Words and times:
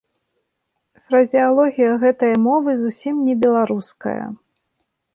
Фразеалогія 1.09 1.91
гэтае 2.05 2.31
мовы 2.49 2.69
зусім 2.83 3.15
не 3.29 3.35
беларуская. 3.47 4.21